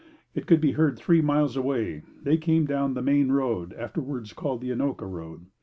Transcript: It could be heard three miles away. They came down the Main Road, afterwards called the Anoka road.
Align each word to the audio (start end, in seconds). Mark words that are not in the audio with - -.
It 0.33 0.47
could 0.47 0.59
be 0.59 0.71
heard 0.71 0.97
three 0.97 1.21
miles 1.21 1.55
away. 1.55 2.01
They 2.23 2.35
came 2.35 2.65
down 2.65 2.95
the 2.95 3.03
Main 3.03 3.31
Road, 3.31 3.71
afterwards 3.73 4.33
called 4.33 4.61
the 4.61 4.71
Anoka 4.71 5.07
road. 5.07 5.45